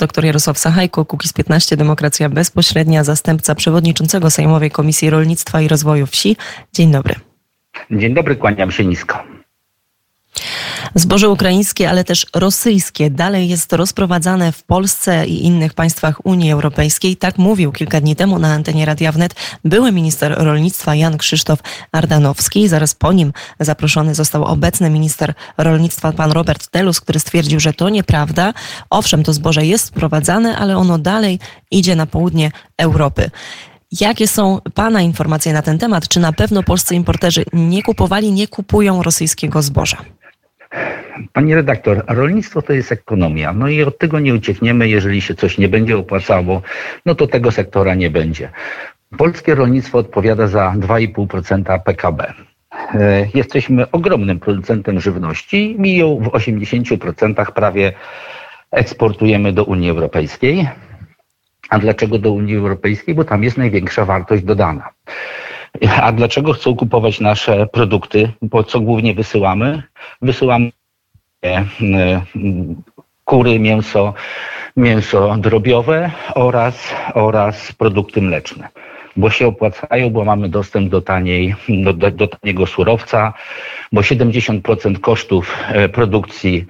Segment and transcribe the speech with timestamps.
[0.00, 6.36] Dr Jarosław Sachajko, Kukiz 15, Demokracja Bezpośrednia, zastępca przewodniczącego Sejmowej Komisji Rolnictwa i Rozwoju Wsi.
[6.72, 7.14] Dzień dobry.
[7.90, 9.24] Dzień dobry, kłaniam się nisko.
[10.94, 17.16] Zboże ukraińskie, ale też rosyjskie dalej jest rozprowadzane w Polsce i innych państwach Unii Europejskiej.
[17.16, 21.58] Tak mówił kilka dni temu na antenie Radia Wnet były minister rolnictwa Jan Krzysztof
[21.92, 22.68] Ardanowski.
[22.68, 27.88] Zaraz po nim zaproszony został obecny minister rolnictwa pan Robert Telus, który stwierdził, że to
[27.88, 28.54] nieprawda.
[28.90, 31.38] Owszem, to zboże jest sprowadzane, ale ono dalej
[31.70, 33.30] idzie na południe Europy.
[34.00, 36.08] Jakie są Pana informacje na ten temat?
[36.08, 39.96] Czy na pewno polscy importerzy nie kupowali, nie kupują rosyjskiego zboża?
[41.32, 43.52] Pani redaktor, rolnictwo to jest ekonomia.
[43.52, 44.88] No i od tego nie uciekniemy.
[44.88, 46.62] Jeżeli się coś nie będzie opłacało,
[47.06, 48.50] no to tego sektora nie będzie.
[49.18, 52.32] Polskie rolnictwo odpowiada za 2,5% PKB.
[52.94, 57.92] E, jesteśmy ogromnym producentem żywności i ją w 80% prawie
[58.70, 60.68] eksportujemy do Unii Europejskiej.
[61.70, 63.14] A dlaczego do Unii Europejskiej?
[63.14, 64.88] Bo tam jest największa wartość dodana.
[66.02, 68.32] A dlaczego chcą kupować nasze produkty?
[68.42, 69.82] Bo co głównie wysyłamy?
[70.22, 70.70] Wysyłamy
[73.24, 74.14] kury, mięso,
[74.76, 78.68] mięso drobiowe oraz, oraz produkty mleczne.
[79.16, 83.32] Bo się opłacają, bo mamy dostęp do, taniej, do, do, taniego surowca,
[83.92, 86.66] bo 70% kosztów e, produkcji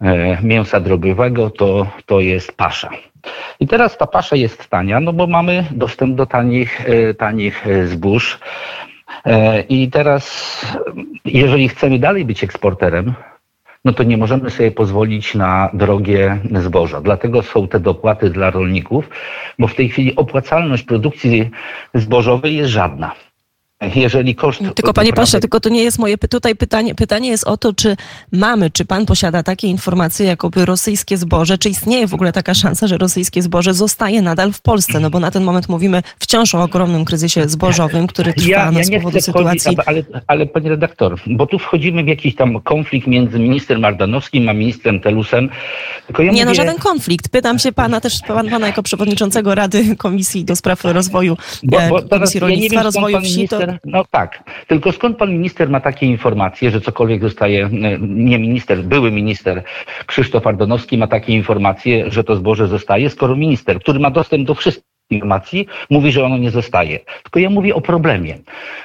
[0.00, 2.90] e, mięsa drobiowego to, to jest pasza.
[3.60, 7.86] I teraz ta pasza jest tania, no bo mamy dostęp do tanich, e, tanich e,
[7.86, 8.38] zbóż.
[9.26, 10.66] E, I teraz,
[11.24, 13.14] jeżeli chcemy dalej być eksporterem,
[13.84, 17.00] no to nie możemy sobie pozwolić na drogie zboża.
[17.00, 19.08] Dlatego są te dopłaty dla rolników,
[19.58, 21.50] bo w tej chwili opłacalność produkcji
[21.94, 23.12] zbożowej jest żadna.
[23.94, 24.60] Jeżeli koszt.
[24.74, 26.94] Tylko panie pośle, tylko to nie jest moje tutaj pytanie.
[26.94, 27.96] Pytanie jest o to, czy
[28.32, 32.86] mamy, czy pan posiada takie informacje, jakoby rosyjskie zboże, czy istnieje w ogóle taka szansa,
[32.86, 35.00] że rosyjskie zboże zostaje nadal w Polsce?
[35.00, 38.84] No bo na ten moment mówimy wciąż o ogromnym kryzysie zbożowym, który trwa ja, ja
[38.84, 39.76] z powodu sytuacji.
[39.86, 44.52] ale, ale panie redaktor, bo tu wchodzimy w jakiś tam konflikt między ministrem Ardanowskim a
[44.52, 45.48] ministrem Telusem.
[46.18, 46.44] Ja nie, no, mówię...
[46.44, 47.28] no żaden konflikt.
[47.28, 51.98] Pytam się pana też, pan, pana jako przewodniczącego Rady Komisji do Spraw Rozwoju, bo, bo
[51.98, 53.48] e, Komisji Rolnictwa, ja Rozwoju Wsi.
[53.48, 54.42] To no tak.
[54.66, 57.68] Tylko skąd pan minister ma takie informacje, że cokolwiek zostaje,
[58.00, 59.62] nie minister, były minister
[60.06, 64.54] Krzysztof Ardanowski ma takie informacje, że to zboże zostaje, skoro minister, który ma dostęp do
[64.54, 66.98] wszystkich informacji, mówi, że ono nie zostaje.
[67.22, 68.38] Tylko ja mówię o problemie,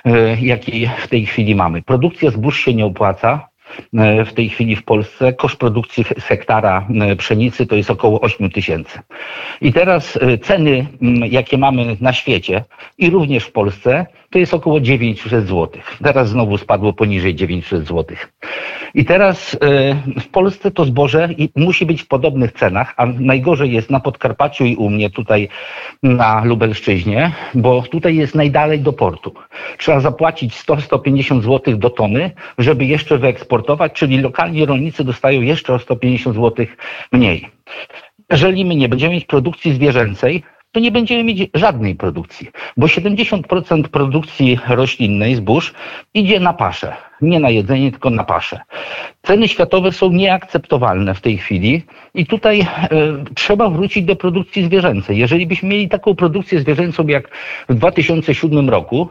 [0.05, 1.81] e, jaki w tej chwili mamy.
[1.81, 3.56] Produkcja zbóż się nie opłaca, E,
[4.25, 5.33] w tej chwili w Polsce.
[5.33, 8.99] Koszt produkcji hektara e, pszenicy to jest około 8 tysięcy.
[9.61, 10.87] I teraz e, ceny,
[11.29, 12.63] jakie mamy na świecie
[12.97, 15.69] i również w Polsce, to jest około 900 zł.
[16.03, 18.05] Teraz znowu spadło poniżej 900 zł.
[18.93, 19.57] I teraz
[20.21, 24.75] w Polsce to zboże musi być w podobnych cenach, a najgorzej jest na Podkarpaciu i
[24.75, 25.49] u mnie tutaj
[26.03, 29.33] na Lubelszczyźnie, bo tutaj jest najdalej do portu.
[29.77, 35.73] Trzeba zapłacić 100-150 zł do tony, żeby jeszcze wyeksportować eksportować, czyli lokalni rolnicy dostają jeszcze
[35.73, 36.65] o 150 zł
[37.11, 37.47] mniej.
[38.31, 42.47] Jeżeli my nie będziemy mieć produkcji zwierzęcej, to nie będziemy mieć żadnej produkcji,
[42.77, 45.73] bo 70% produkcji roślinnej zbóż
[46.13, 46.95] idzie na paszę.
[47.21, 48.59] Nie na jedzenie, tylko na paszę.
[49.21, 51.83] Ceny światowe są nieakceptowalne w tej chwili
[52.13, 52.67] i tutaj e,
[53.35, 55.17] trzeba wrócić do produkcji zwierzęcej.
[55.17, 57.29] Jeżeli byśmy mieli taką produkcję zwierzęcą jak
[57.69, 59.09] w 2007 roku,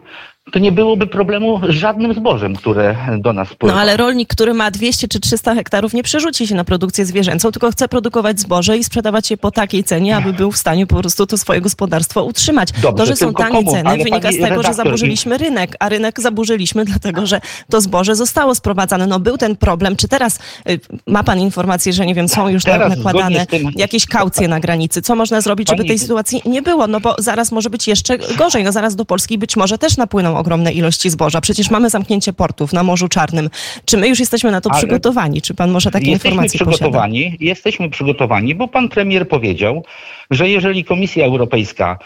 [0.52, 3.74] to nie byłoby problemu z żadnym zbożem, które do nas pływa.
[3.74, 7.52] No ale rolnik, który ma 200 czy 300 hektarów, nie przerzuci się na produkcję zwierzęcą,
[7.52, 10.96] tylko chce produkować zboże i sprzedawać je po takiej cenie, aby był w stanie po
[10.96, 12.72] prostu to swoje gospodarstwo utrzymać.
[12.72, 13.70] Dobrze, to, że są tanie komu?
[13.70, 14.66] ceny, ale wynika z tego, redaktor...
[14.66, 17.40] że zaburzyliśmy rynek, a rynek zaburzyliśmy dlatego, że
[17.70, 19.06] to zboże zostało sprowadzane.
[19.06, 19.96] No był ten problem.
[19.96, 20.38] Czy teraz
[20.70, 23.70] y, ma pan informację, że nie wiem, są już teraz nakładane tym...
[23.76, 25.02] jakieś kaucje na granicy?
[25.02, 26.86] Co można zrobić, żeby tej sytuacji nie było?
[26.86, 28.64] No bo zaraz może być jeszcze gorzej.
[28.64, 31.40] No zaraz do Polski być może też napłyną ogromne ilości zboża.
[31.40, 33.50] Przecież mamy zamknięcie portów na Morzu Czarnym.
[33.84, 35.42] Czy my już jesteśmy na to Ale przygotowani?
[35.42, 37.44] Czy pan może takie jesteśmy informacje przygotowani, posiada?
[37.44, 39.84] Jesteśmy przygotowani, bo pan premier powiedział,
[40.30, 41.98] że jeżeli Komisja Europejska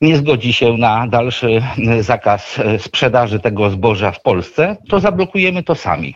[0.00, 1.62] nie zgodzi się na dalszy
[2.00, 6.14] zakaz sprzedaży tego zboża w Polsce, to zablokujemy to sami.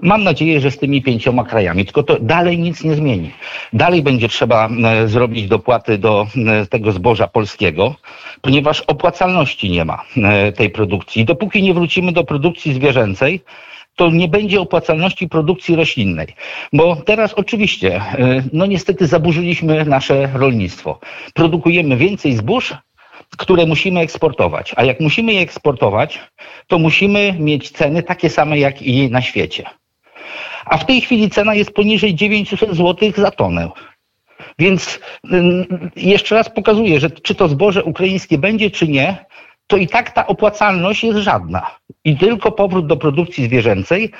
[0.00, 3.30] Mam nadzieję, że z tymi pięcioma krajami, tylko to dalej nic nie zmieni.
[3.72, 7.94] Dalej będzie trzeba e, zrobić dopłaty do e, tego zboża polskiego,
[8.40, 11.24] ponieważ opłacalności nie ma e, tej produkcji.
[11.24, 13.40] Dopóki nie wrócimy do produkcji zwierzęcej,
[13.96, 16.26] to nie będzie opłacalności produkcji roślinnej.
[16.72, 18.00] Bo teraz oczywiście,
[18.52, 21.00] no niestety zaburzyliśmy nasze rolnictwo.
[21.34, 22.74] Produkujemy więcej zbóż,
[23.36, 24.72] które musimy eksportować.
[24.76, 26.20] A jak musimy je eksportować,
[26.66, 29.64] to musimy mieć ceny takie same jak i na świecie.
[30.64, 33.70] A w tej chwili cena jest poniżej 900 zł za tonę.
[34.58, 35.00] Więc
[35.96, 39.24] jeszcze raz pokazuję, że czy to zboże ukraińskie będzie, czy nie,
[39.66, 41.70] to i tak ta opłacalność jest żadna.
[42.04, 44.10] I tylko powrót do produkcji zwierzęcej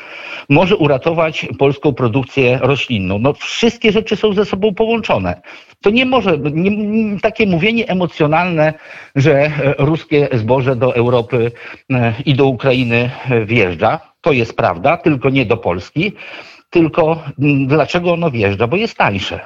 [0.49, 3.19] może uratować polską produkcję roślinną.
[3.19, 5.43] No, wszystkie rzeczy są ze sobą połączone.
[5.83, 8.75] To nie może, nie, takie mówienie emocjonalne,
[9.15, 11.53] że ruskie zboże do Europy
[11.93, 13.11] e, i do Ukrainy
[13.47, 16.13] wjeżdża, to jest prawda, tylko nie do Polski.
[16.71, 17.23] Tylko
[17.67, 18.67] dlaczego ono wjeżdża?
[18.67, 19.41] Bo jest tańsze.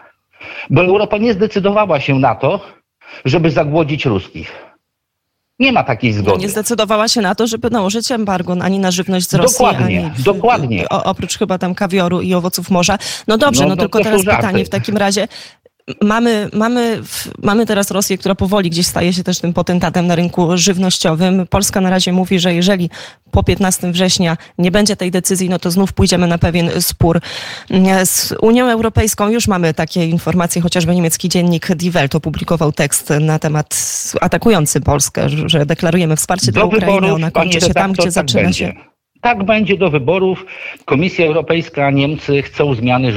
[0.71, 2.61] Bo Europa nie zdecydowała się na to,
[3.25, 4.68] żeby zagłodzić ruskich.
[5.59, 6.31] Nie ma takiej zgody.
[6.31, 10.11] No nie zdecydowała się na to, żeby nałożyć embargo ani na żywność z Rosji, dokładnie,
[10.15, 10.89] ani dokładnie.
[10.89, 12.99] O, oprócz chyba tam kawioru i owoców morza.
[13.29, 15.29] No dobrze, no, no, no tylko teraz pytanie w takim razie
[16.03, 17.03] mamy, mamy,
[17.43, 21.47] mamy teraz Rosję, która powoli gdzieś staje się też tym potentatem na rynku żywnościowym.
[21.51, 22.91] Polska na razie mówi, że jeżeli
[23.31, 27.21] po 15 września nie będzie tej decyzji, no to znów pójdziemy na pewien spór.
[28.05, 33.39] Z Unią Europejską już mamy takie informacje, chociażby niemiecki dziennik Die Welt opublikował tekst na
[33.39, 33.77] temat
[34.21, 38.43] atakujący Polskę, że deklarujemy wsparcie Do dla Ukrainy, ona kończy się tam, gdzie tak zaczyna
[38.43, 38.67] będzie.
[38.67, 38.88] się
[39.21, 40.47] tak będzie do wyborów.
[40.85, 43.13] Komisja Europejska, Niemcy chcą zmiany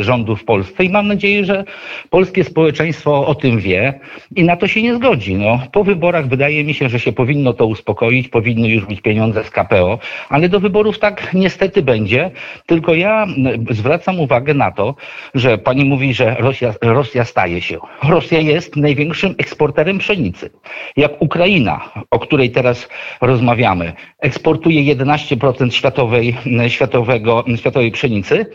[0.00, 1.64] rządu w Polsce i mam nadzieję, że
[2.10, 4.00] polskie społeczeństwo o tym wie
[4.36, 5.34] i na to się nie zgodzi.
[5.34, 9.44] No, po wyborach wydaje mi się, że się powinno to uspokoić, powinny już być pieniądze
[9.44, 9.98] z KPO,
[10.28, 12.30] ale do wyborów tak niestety będzie.
[12.66, 13.26] Tylko ja
[13.70, 14.94] zwracam uwagę na to,
[15.34, 17.78] że pani mówi, że Rosja, Rosja staje się.
[18.08, 20.50] Rosja jest największym eksporterem pszenicy.
[20.96, 21.80] Jak Ukraina,
[22.10, 22.88] o której teraz
[23.20, 26.36] rozmawiamy, eksportuje 11% 10% światowej,
[26.68, 28.46] światowego, światowej pszenicy,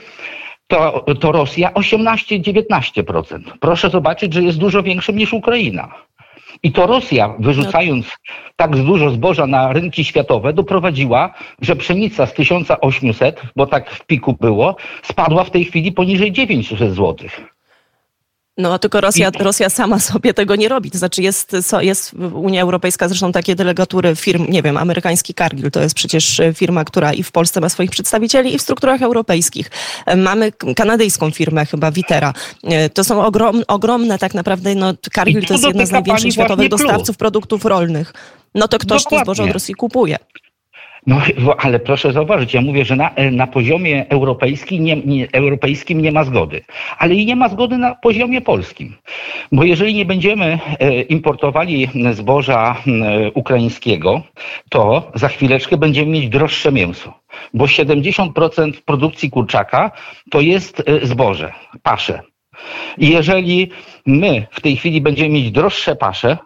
[0.68, 3.40] to, to Rosja 18-19%.
[3.60, 5.92] Proszę zobaczyć, że jest dużo większym niż Ukraina.
[6.64, 8.18] I to Rosja, wyrzucając
[8.56, 14.34] tak dużo zboża na rynki światowe, doprowadziła, że pszenica z 1800, bo tak w piku
[14.40, 17.42] było, spadła w tej chwili poniżej 900 złotych.
[18.62, 20.92] No tylko Rosja, Rosja sama sobie tego nie robi.
[20.92, 25.82] To znaczy jest, jest Unia Europejska, zresztą takie delegatury firm, nie wiem, amerykański Cargill to
[25.82, 29.72] jest przecież firma, która i w Polsce ma swoich przedstawicieli i w strukturach europejskich.
[30.18, 32.34] Mamy kanadyjską firmę chyba, Vitera.
[32.94, 37.18] To są ogrom, ogromne tak naprawdę, no Cargill to jest jedna z największych światowych dostawców
[37.18, 38.14] produktów rolnych.
[38.56, 39.26] No to ktoś Dokładnie.
[39.26, 40.18] to zboże od Rosji kupuje.
[41.08, 41.22] No,
[41.58, 46.24] ale proszę zauważyć, ja mówię, że na, na poziomie europejskim nie, nie, europejskim nie ma
[46.24, 46.62] zgody,
[46.98, 48.96] ale i nie ma zgody na poziomie polskim.
[49.52, 54.22] Bo jeżeli nie będziemy e, importowali zboża e, ukraińskiego,
[54.70, 57.14] to za chwileczkę będziemy mieć droższe mięso.
[57.54, 59.92] Bo 70% produkcji kurczaka
[60.32, 62.22] to jest e, zboże, pasze.
[62.98, 63.70] I jeżeli
[64.06, 66.38] my w tej chwili będziemy mieć droższe pasze,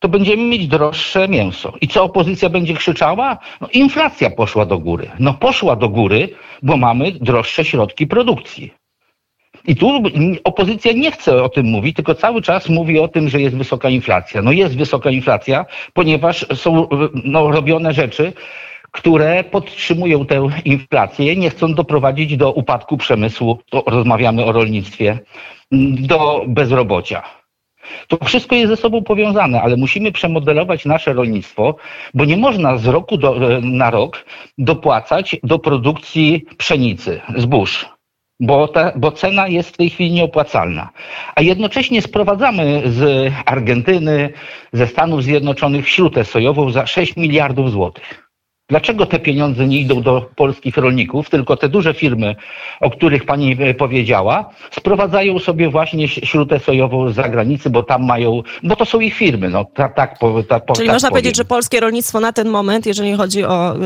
[0.00, 1.72] to będziemy mieć droższe mięso.
[1.80, 3.38] I co opozycja będzie krzyczała?
[3.60, 5.10] No, inflacja poszła do góry.
[5.18, 6.28] No poszła do góry,
[6.62, 8.72] bo mamy droższe środki produkcji.
[9.66, 10.02] I tu
[10.44, 13.88] opozycja nie chce o tym mówić, tylko cały czas mówi o tym, że jest wysoka
[13.88, 14.42] inflacja.
[14.42, 16.88] No jest wysoka inflacja, ponieważ są
[17.24, 18.32] no, robione rzeczy,
[18.90, 25.18] które podtrzymują tę inflację, nie chcą doprowadzić do upadku przemysłu, to rozmawiamy o rolnictwie,
[25.72, 27.39] do bezrobocia.
[28.08, 31.76] To wszystko jest ze sobą powiązane, ale musimy przemodelować nasze rolnictwo,
[32.14, 34.24] bo nie można z roku do, e, na rok
[34.58, 37.88] dopłacać do produkcji pszenicy, zbóż.
[38.40, 40.90] Bo, ta, bo cena jest w tej chwili nieopłacalna.
[41.34, 44.32] A jednocześnie sprowadzamy z Argentyny,
[44.72, 48.29] ze Stanów Zjednoczonych śrutę sojową za 6 miliardów złotych.
[48.70, 52.36] Dlaczego te pieniądze nie idą do polskich rolników, tylko te duże firmy,
[52.80, 58.42] o których pani e, powiedziała, sprowadzają sobie właśnie śrutę sojową z zagranicy, bo tam mają,
[58.62, 59.48] bo to są ich firmy.
[59.48, 61.10] No, tak, tak, tak, Czyli tak można powiem.
[61.10, 63.76] powiedzieć, że polskie rolnictwo na ten moment, jeżeli chodzi o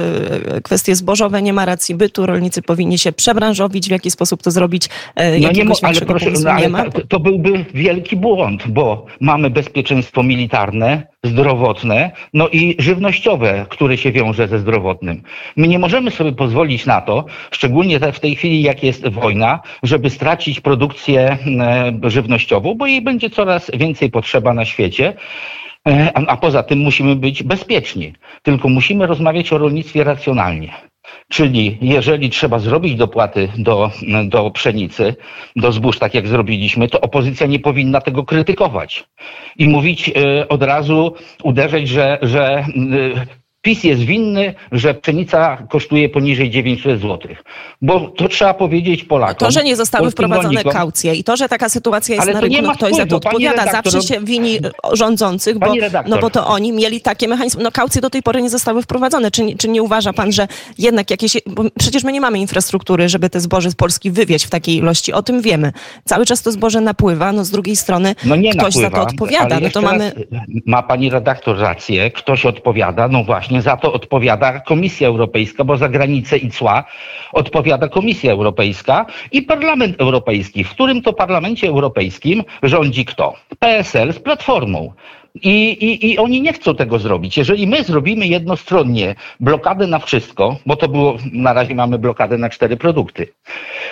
[0.57, 2.27] y, kwestie zbożowe, nie ma racji bytu.
[2.27, 4.87] Rolnicy powinni się przebranżowić, w jaki sposób to zrobić.
[4.87, 9.51] Y, no nie, ale proszę, no, ale nie to, to byłby wielki błąd, bo mamy
[9.51, 15.23] bezpieczeństwo militarne, zdrowotne, no i żywnościowe, które się wiąże ze zdrowotnym.
[15.57, 20.11] My nie możemy sobie pozwolić na to, szczególnie w tej chwili, jak jest wojna, żeby
[20.11, 25.15] stracić produkcję e, żywnościową, bo jej będzie coraz więcej potrzeba na świecie.
[25.89, 28.13] E, a poza tym musimy być bezpieczni.
[28.43, 30.73] Tylko musimy rozmawiać o rolnictwie racjonalnie.
[31.29, 33.91] Czyli jeżeli trzeba zrobić dopłaty do,
[34.25, 35.17] do pszenicy,
[35.57, 39.05] do zbóż, tak jak zrobiliśmy, to opozycja nie powinna tego krytykować
[39.59, 42.65] i mówić y, od razu, uderzać, że, że
[43.65, 47.19] PiS jest winny, że pszenica kosztuje poniżej 900 zł.
[47.83, 49.37] Bo to trzeba powiedzieć Polakom.
[49.37, 52.75] To, że nie zostały wprowadzone kaucje i to, że taka sytuacja jest na rynku, no
[52.75, 53.73] ktoś za to odpowiada.
[53.73, 54.59] Zawsze się wini
[54.93, 55.73] rządzących, bo,
[56.07, 57.63] no bo to oni mieli takie mechanizmy.
[57.63, 59.31] No kaucje do tej pory nie zostały wprowadzone.
[59.31, 61.37] Czy, czy nie uważa pan, że jednak jakieś...
[61.47, 65.13] Bo przecież my nie mamy infrastruktury, żeby te zboże z Polski wywieźć w takiej ilości.
[65.13, 65.73] O tym wiemy.
[66.05, 69.61] Cały czas to zboże napływa, no z drugiej strony no ktoś napływa, za to odpowiada.
[69.61, 70.13] No to mamy...
[70.67, 75.89] ma pani redaktor rację, ktoś odpowiada, no właśnie za to odpowiada Komisja Europejska, bo za
[75.89, 76.85] granicę i cła
[77.33, 83.35] odpowiada Komisja Europejska i Parlament Europejski, w którym to Parlamencie Europejskim rządzi kto?
[83.59, 84.93] PSL z Platformą.
[85.43, 87.37] I, i, I oni nie chcą tego zrobić.
[87.37, 92.51] Jeżeli my zrobimy jednostronnie blokadę na wszystko, bo to było, na razie mamy blokadę na
[92.51, 93.29] cztery produkty,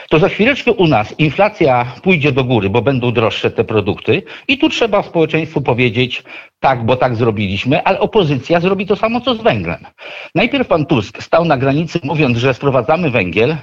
[0.08, 4.58] to za chwileczkę u nas inflacja pójdzie do góry, bo będą droższe te produkty i
[4.58, 6.22] tu trzeba społeczeństwu powiedzieć
[6.62, 9.86] tak, bo tak zrobiliśmy, ale opozycja zrobi to samo co z węglem.
[10.34, 13.56] Najpierw pan Tusk stał na granicy mówiąc, że sprowadzamy węgiel,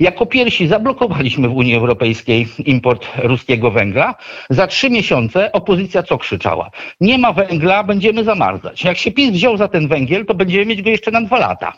[0.00, 4.14] jako pierwsi zablokowaliśmy w Unii Europejskiej import ruskiego węgla.
[4.50, 6.70] Za trzy miesiące opozycja co krzyczała?
[7.00, 8.84] Nie ma węgla, będziemy zamarzać.
[8.84, 11.72] Jak się PiS wziął za ten węgiel, to będziemy mieć go jeszcze na dwa lata.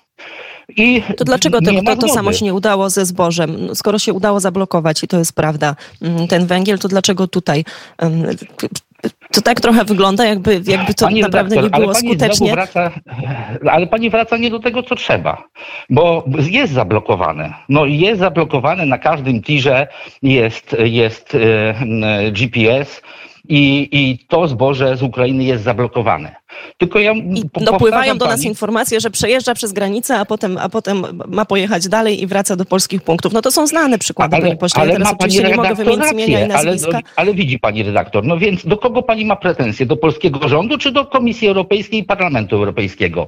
[0.76, 3.66] I to dlaczego to, to, to samo się nie udało ze zbożem?
[3.66, 7.64] No, skoro się udało zablokować i to jest prawda, mm, ten węgiel, to dlaczego tutaj
[9.33, 12.53] to tak trochę wygląda, jakby, jakby to pani naprawdę redaktor, nie było ale skutecznie.
[12.53, 12.91] Wraca,
[13.71, 15.49] ale pani wraca nie do tego, co trzeba,
[15.91, 17.55] bo jest zablokowane.
[17.69, 19.89] No jest zablokowane na każdym tirze
[20.23, 23.03] jest, jest e, GPS
[23.49, 26.37] i, i to zboże z Ukrainy jest zablokowane.
[26.79, 28.47] Tylko ja I dopływają do nas pani...
[28.47, 32.65] informacje, że przejeżdża przez granicę, a potem, a potem ma pojechać dalej i wraca do
[32.65, 33.33] polskich punktów.
[33.33, 34.83] No to są znane przykłady, ale, panie pośle.
[34.83, 36.91] Ale ja teraz oczywiście nie mogę wymienić imienia i nazwiska.
[36.93, 39.87] Ale, ale, widzi pani redaktor, no więc do kogo pani ma pretensje?
[39.87, 43.26] Do polskiego rządu czy do Komisji Europejskiej i Parlamentu Europejskiego?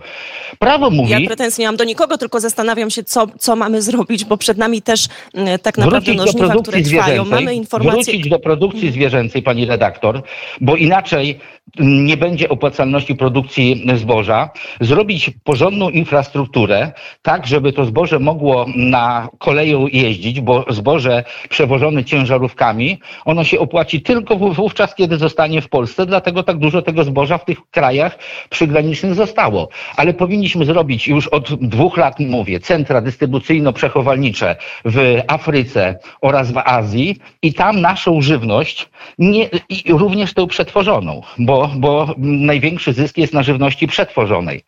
[0.58, 1.10] Prawo mówi...
[1.10, 4.58] Ja pretensji nie mam do nikogo, tylko zastanawiam się, co, co mamy zrobić, bo przed
[4.58, 7.24] nami też mm, tak naprawdę no, żniwa, które trwają.
[7.24, 7.92] Mamy informacje...
[7.92, 10.22] Wrócić do produkcji zwierzęcej, pani redaktor,
[10.60, 11.40] bo inaczej
[11.78, 19.86] nie będzie opłacalności produkcji zboża, zrobić porządną infrastrukturę, tak żeby to zboże mogło na koleją
[19.86, 26.42] jeździć, bo zboże przewożone ciężarówkami, ono się opłaci tylko wówczas, kiedy zostanie w Polsce, dlatego
[26.42, 28.18] tak dużo tego zboża w tych krajach
[28.50, 29.68] przygranicznych zostało.
[29.96, 37.18] Ale powinniśmy zrobić już od dwóch lat, mówię, centra dystrybucyjno-przechowalnicze w Afryce oraz w Azji
[37.42, 38.88] i tam naszą żywność,
[39.18, 44.62] nie, i również tę przetworzoną, bo bo, największy zysk jest na żywności przetworzonej.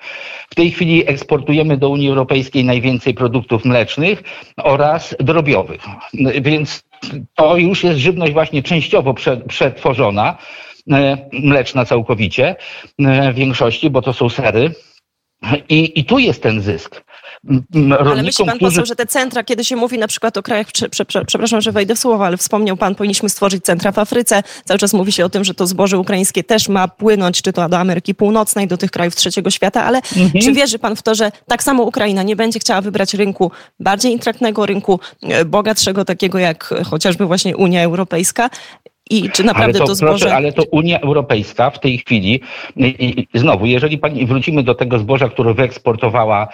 [0.51, 4.23] W tej chwili eksportujemy do Unii Europejskiej najwięcej produktów mlecznych
[4.57, 5.81] oraz drobiowych.
[6.43, 6.85] Więc
[7.35, 9.15] to już jest żywność właśnie częściowo
[9.49, 10.39] przetworzona,
[11.33, 12.57] mleczna całkowicie
[12.99, 14.75] e, w większości, bo to są sery.
[15.69, 17.03] I, I tu jest ten zysk.
[17.99, 18.71] Ale myśli pan którzy...
[18.71, 21.61] poseł, że te centra, kiedy się mówi na przykład o krajach, prze, prze, prze, przepraszam,
[21.61, 24.43] że wejdę w słowo, ale wspomniał pan, powinniśmy stworzyć centra w Afryce.
[24.65, 27.69] Cały czas mówi się o tym, że to zboże ukraińskie też ma płynąć, czy to
[27.69, 30.31] do Ameryki Północnej, do tych krajów trzeciego świata, ale mhm.
[30.43, 33.51] czy wierzy pan w to, że tak samo Ukraina nie będzie chciała wybrać rynku
[33.81, 38.51] bardziej intraktnego, rynku e, bogatszego, takiego jak chociażby właśnie Unia Europejska
[39.11, 40.19] i czy naprawdę ale to, to zboże...
[40.19, 42.41] Proszę, ale to Unia Europejska w tej chwili,
[42.77, 46.49] i, i znowu, jeżeli pani, wrócimy do tego zboża, które wyeksportowała,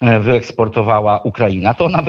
[0.00, 2.02] e, wyeksportowała Ukraina, to ona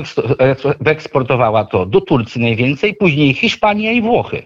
[0.79, 4.43] wyeksportowała to do Turcji najwięcej, później Hiszpania i Włochy.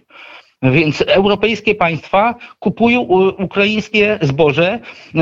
[0.61, 3.01] Więc europejskie państwa kupują
[3.37, 4.79] ukraińskie zboże,
[5.15, 5.21] e,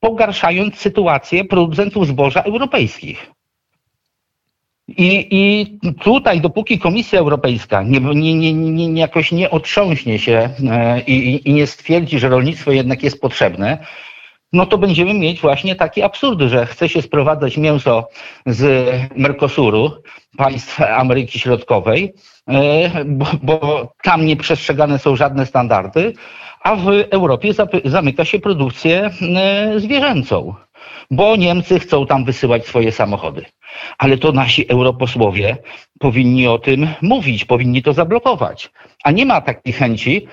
[0.00, 3.35] pogarszając sytuację producentów zboża europejskich.
[4.88, 5.66] I, I
[6.00, 11.52] tutaj, dopóki Komisja Europejska nie, nie, nie, nie, jakoś nie otrząśnie się e, i, i
[11.52, 13.78] nie stwierdzi, że rolnictwo jednak jest potrzebne,
[14.52, 18.08] no to będziemy mieć właśnie takie absurdy, że chce się sprowadzać mięso
[18.46, 19.90] z Mercosuru,
[20.36, 22.14] państw Ameryki Środkowej,
[22.48, 26.12] e, bo, bo tam nie przestrzegane są żadne standardy,
[26.62, 27.52] a w Europie
[27.84, 30.54] zamyka się produkcję e, zwierzęcą,
[31.10, 33.44] bo Niemcy chcą tam wysyłać swoje samochody
[33.98, 35.56] ale to nasi europosłowie
[35.98, 38.70] powinni o tym mówić, powinni to zablokować.
[39.04, 40.26] A nie ma takiej chęci,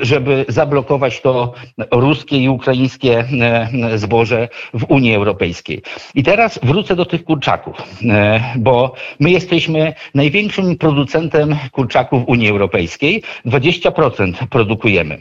[0.00, 1.52] żeby zablokować to
[1.90, 5.82] ruskie i ukraińskie e, zboże w Unii Europejskiej.
[6.14, 12.48] I teraz wrócę do tych kurczaków, e, bo my jesteśmy największym producentem kurczaków w Unii
[12.48, 13.22] Europejskiej.
[13.46, 15.18] 20% produkujemy.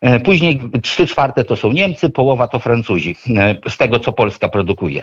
[0.00, 3.16] E, później 3 czwarte to są Niemcy, połowa to Francuzi,
[3.68, 5.02] z tego co Polska produkuje.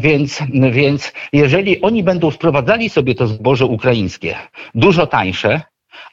[0.00, 4.36] Więc, więc jeżeli oni będą sprowadzali sobie to zboże ukraińskie
[4.74, 5.60] dużo tańsze,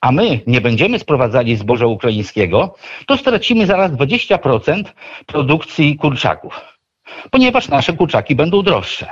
[0.02, 2.76] a my nie będziemy sprowadzali zboża ukraińskiego,
[3.06, 4.84] to stracimy zaraz 20%
[5.26, 6.62] produkcji kurczaków.
[7.32, 9.08] ponieważ nasze kurczaki będą droższe.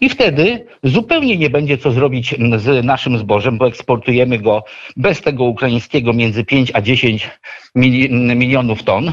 [0.00, 4.64] I wtedy zupełnie nie będzie co zrobić z naszym zbożem, bo eksportujemy go
[4.96, 7.30] bez tego ukraińskiego między 5 a 10
[8.34, 9.12] milionów ton.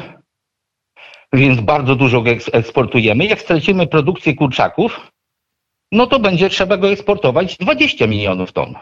[1.33, 3.25] Więc bardzo dużo go eksportujemy.
[3.25, 5.11] Jak stracimy produkcję kurczaków,
[5.91, 8.75] no to będzie trzeba go eksportować 20 milionów ton.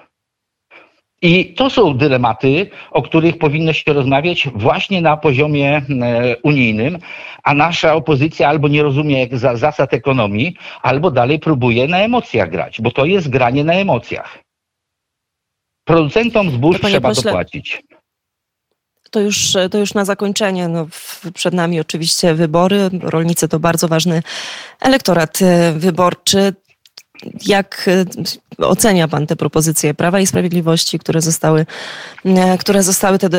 [1.22, 7.00] I to są dylematy, o których powinno się rozmawiać właśnie na poziomie e, unijnym,
[7.44, 12.92] a nasza opozycja albo nie rozumie zasad ekonomii, albo dalej próbuje na emocjach grać, bo
[12.92, 14.40] to jest granie na emocjach.
[15.84, 17.24] Producentom zbóż trzeba pośle...
[17.24, 17.84] dopłacić.
[19.12, 20.68] To już, to już na zakończenie.
[20.68, 20.88] No,
[21.34, 22.90] przed nami oczywiście wybory.
[23.02, 24.24] Rolnicy to bardzo ważny
[24.82, 26.54] elektorat e, wyborczy.
[27.46, 27.90] Jak
[28.60, 31.66] e, ocenia Pan te propozycje Prawa i Sprawiedliwości, które zostały,
[32.26, 33.30] e, które zostały te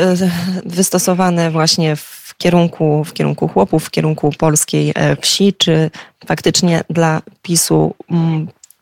[0.64, 5.52] wystosowane właśnie w kierunku, w kierunku chłopów, w kierunku polskiej e, wsi?
[5.52, 5.90] Czy
[6.26, 7.94] faktycznie dla PiSu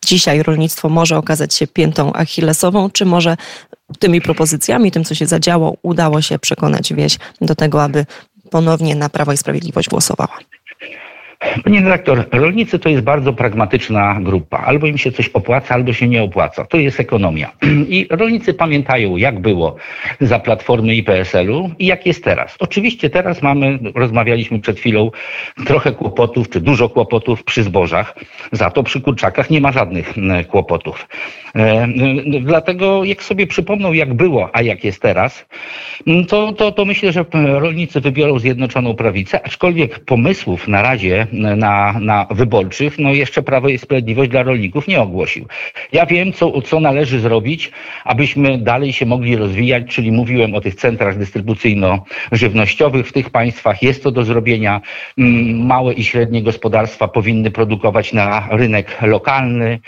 [0.06, 3.36] dzisiaj rolnictwo może okazać się piętą achillesową, czy może
[3.98, 8.06] tymi propozycjami, tym co się zadziało, udało się przekonać wieś do tego, aby
[8.50, 10.38] ponownie na Prawo i Sprawiedliwość głosowała?
[11.64, 14.58] Panie dyrektor, rolnicy to jest bardzo pragmatyczna grupa.
[14.58, 16.64] Albo im się coś opłaca, albo się nie opłaca.
[16.64, 17.52] To jest ekonomia.
[17.88, 19.76] I rolnicy pamiętają, jak było
[20.20, 22.56] za Platformy i PSL-u i jak jest teraz.
[22.58, 25.10] Oczywiście teraz mamy, rozmawialiśmy przed chwilą,
[25.66, 28.14] trochę kłopotów, czy dużo kłopotów przy zbożach.
[28.52, 30.14] Za to przy kurczakach nie ma żadnych
[30.48, 31.08] kłopotów.
[31.54, 31.88] E,
[32.40, 35.46] dlatego jak sobie przypomną, jak było, a jak jest teraz,
[36.28, 42.26] to, to, to myślę, że rolnicy wybiorą Zjednoczoną Prawicę, aczkolwiek pomysłów na razie na, na
[42.30, 45.46] wyborczych, no jeszcze Prawo i Sprawiedliwość dla rolników nie ogłosił.
[45.92, 47.70] Ja wiem, co, co należy zrobić,
[48.04, 53.82] abyśmy dalej się mogli rozwijać, czyli mówiłem o tych centrach dystrybucyjno-żywnościowych w tych państwach.
[53.82, 54.80] Jest to do zrobienia.
[55.18, 59.80] Mm, małe i średnie gospodarstwa powinny produkować na rynek lokalny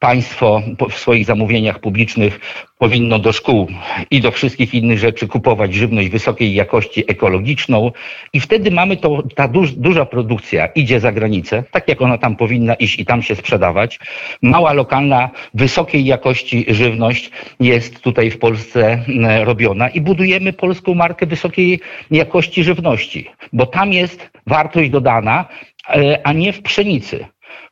[0.00, 2.40] państwo w swoich zamówieniach publicznych
[2.78, 3.68] powinno do szkół
[4.10, 7.92] i do wszystkich innych rzeczy kupować żywność wysokiej jakości ekologiczną
[8.32, 12.36] i wtedy mamy to, ta duż, duża produkcja idzie za granicę, tak jak ona tam
[12.36, 13.98] powinna iść i tam się sprzedawać.
[14.42, 17.30] Mała, lokalna, wysokiej jakości żywność
[17.60, 19.04] jest tutaj w Polsce
[19.44, 21.80] robiona i budujemy polską markę wysokiej
[22.10, 25.48] jakości żywności, bo tam jest wartość dodana,
[25.88, 27.26] e, a nie w pszenicy.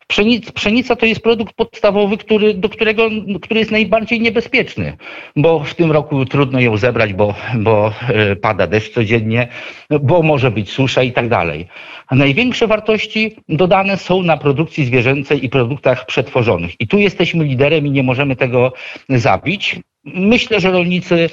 [0.08, 3.08] Pszenic, pszenica to jest produkt podstawowy, który, do którego,
[3.42, 4.96] który jest najbardziej niebezpieczny,
[5.36, 9.48] bo w tym roku trudno ją zebrać, bo, bo e, pada deszcz codziennie,
[10.00, 11.66] bo może być susza i tak dalej.
[12.10, 16.80] Największe wartości dodane są na produkcji zwierzęcej i produktach przetworzonych.
[16.80, 18.72] I tu jesteśmy liderem i nie możemy tego
[19.08, 19.80] zabić.
[20.04, 21.30] Myślę, że rolnicy,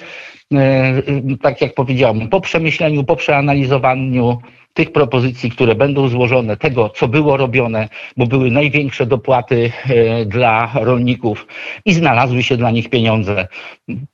[0.54, 1.02] e,
[1.42, 4.38] tak jak powiedziałem, po przemyśleniu, po przeanalizowaniu
[4.76, 10.72] tych propozycji, które będą złożone, tego, co było robione, bo były największe dopłaty e, dla
[10.74, 11.48] rolników
[11.86, 13.48] i znalazły się dla nich pieniądze.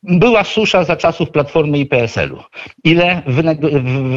[0.04, 2.44] Była susza za czasów Platformy i PSL-u.
[2.84, 3.22] Ile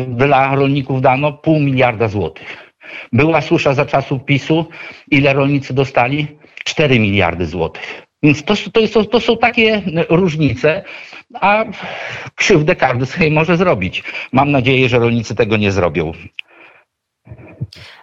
[0.09, 1.33] dla rolników dano?
[1.33, 2.73] Pół miliarda złotych.
[3.13, 4.67] Była susza za czasów PiSu.
[5.11, 6.27] Ile rolnicy dostali?
[6.65, 8.04] 4 miliardy złotych.
[8.25, 10.83] Więc to, to, są, to są takie różnice,
[11.35, 11.65] a
[12.35, 14.03] krzywdę każdy sobie może zrobić.
[14.33, 16.13] Mam nadzieję, że rolnicy tego nie zrobią.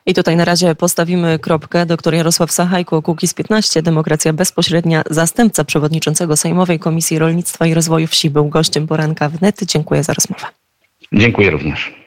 [0.06, 1.86] I tutaj na razie postawimy kropkę.
[1.86, 8.30] Doktor Jarosław Sachajko, Kukiz 15, Demokracja Bezpośrednia, zastępca przewodniczącego Sejmowej Komisji Rolnictwa i Rozwoju Wsi,
[8.30, 9.64] był gościem poranka wnet.
[9.64, 10.46] Dziękuję za rozmowę.
[11.14, 12.01] Dziękuję również.